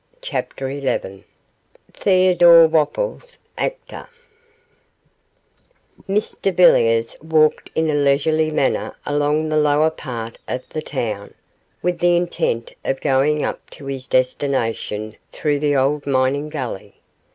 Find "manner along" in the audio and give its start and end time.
8.49-9.49